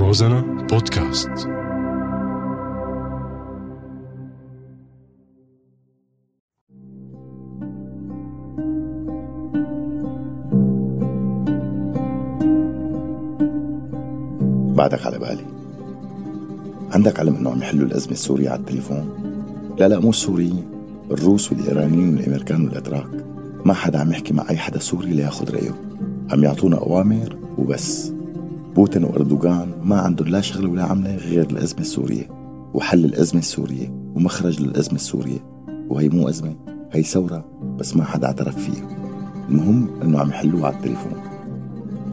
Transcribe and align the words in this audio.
روزانا 0.00 0.66
بودكاست. 0.70 1.28
بعدك 1.28 1.46
على 15.06 15.18
بالي. 15.18 15.44
عندك 16.92 17.20
علم 17.20 17.34
إنه 17.34 17.50
عم 17.50 17.58
يحلوا 17.58 17.86
الأزمة 17.86 18.12
السورية 18.12 18.50
على 18.50 18.60
التليفون؟ 18.60 19.08
لا 19.78 19.88
لا 19.88 20.00
مو 20.00 20.10
السوريين 20.10 20.64
الروس 21.10 21.52
والإيرانيين 21.52 22.16
والأمريكان 22.16 22.64
والأتراك. 22.64 23.24
ما 23.64 23.74
حدا 23.74 24.00
عم 24.00 24.10
يحكي 24.10 24.34
مع 24.34 24.50
أي 24.50 24.56
حدا 24.56 24.78
سوري 24.78 25.10
لياخذ 25.10 25.54
رأيه. 25.54 25.74
عم 26.30 26.44
يعطونا 26.44 26.76
أوامر 26.76 27.36
وبس. 27.58 28.19
بوتين 28.76 29.04
وأردوغان 29.04 29.68
ما 29.84 30.00
عندهم 30.00 30.28
لا 30.28 30.40
شغله 30.40 30.68
ولا 30.70 30.84
عملة 30.84 31.16
غير 31.16 31.50
الأزمة 31.50 31.80
السورية 31.80 32.28
وحل 32.74 33.04
الأزمة 33.04 33.40
السورية 33.40 33.88
ومخرج 34.14 34.62
للازمه 34.62 34.94
السورية 34.94 35.38
وهي 35.88 36.08
مو 36.08 36.28
أزمة 36.28 36.54
هي 36.92 37.02
ثورة 37.02 37.44
بس 37.78 37.96
ما 37.96 38.04
حدا 38.04 38.26
اعترف 38.26 38.56
فيها. 38.56 38.88
المهم 39.48 39.88
إنه 40.02 40.18
عم 40.18 40.28
يحلوها 40.28 40.66
على 40.66 40.76
التليفون. 40.76 41.12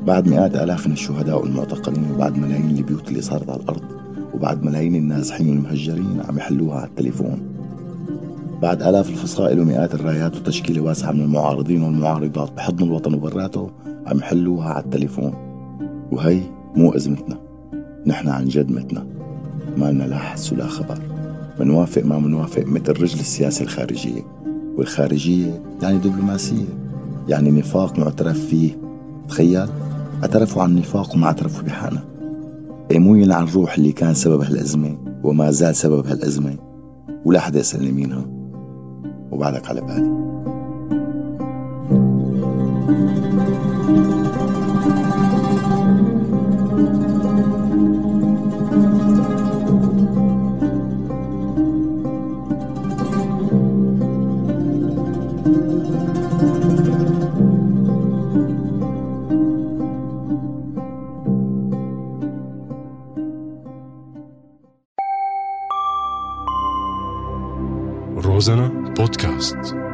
بعد 0.08 0.28
مئات 0.28 0.56
آلاف 0.56 0.88
من 0.88 0.94
الشهداء 0.94 1.42
والمعتقلين 1.42 2.12
وبعد 2.12 2.38
ملايين 2.38 2.78
البيوت 2.78 3.10
اللي 3.10 3.22
صارت 3.22 3.50
على 3.50 3.60
الأرض 3.60 3.84
وبعد 4.34 4.64
ملايين 4.64 4.96
النازحين 4.96 5.50
والمهجرين 5.50 6.22
عم 6.30 6.38
يحلوها 6.38 6.78
على 6.78 6.88
التليفون. 6.88 7.42
بعد 8.62 8.82
آلاف 8.82 9.10
الفصائل 9.10 9.60
ومئات 9.60 9.94
الرايات 9.94 10.36
وتشكيلة 10.36 10.82
واسعة 10.82 11.12
من 11.12 11.22
المعارضين 11.22 11.84
والمعارضات 11.84 12.52
بحضن 12.52 12.86
الوطن 12.86 13.14
وبراته 13.14 13.70
عم 14.06 14.18
يحلوها 14.18 14.70
على 14.70 14.84
التليفون. 14.84 15.47
وهي 16.12 16.42
مو 16.76 16.96
أزمتنا. 16.96 17.38
نحن 18.06 18.30
عن 18.30 18.46
جد 18.46 18.72
متنا. 18.72 19.08
ما 19.78 19.92
لنا 19.92 20.04
لا 20.04 20.18
حس 20.18 20.54
ولا 20.54 20.68
خبر. 20.68 21.00
منوافق 21.60 22.06
ما 22.06 22.20
منوافق 22.20 22.64
مثل 22.66 22.90
رجل 22.90 23.20
السياسة 23.20 23.64
الخارجية. 23.64 24.22
والخارجية 24.78 25.62
يعني 25.82 25.98
دبلوماسية. 25.98 26.66
يعني 27.28 27.52
نفاق 27.52 28.00
معترف 28.00 28.46
فيه. 28.46 28.78
تخيل؟ 29.30 29.68
اعترفوا 30.24 30.64
عن 30.64 30.70
النفاق 30.70 31.16
وما 31.16 31.26
اعترفوا 31.26 31.64
بحالنا 31.64 32.02
إيه 32.92 33.00
مو 33.00 33.16
يلعن 33.16 33.44
الروح 33.44 33.78
اللي 33.78 33.92
كان 33.92 34.14
سبب 34.14 34.42
هالأزمة 34.42 34.98
وما 35.24 35.52
زال 35.52 35.76
سبب 35.76 36.08
هالأزمة. 36.08 36.56
ولا 37.26 37.40
حدا 37.40 37.60
يسألني 37.60 37.92
مينها 37.92 38.26
وبعدك 39.32 39.68
على 39.70 39.82
بالي. 39.82 40.18
روزانا 68.38 68.70
بودكاست 68.98 69.87